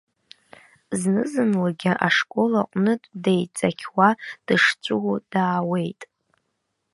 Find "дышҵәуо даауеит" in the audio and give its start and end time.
4.45-6.01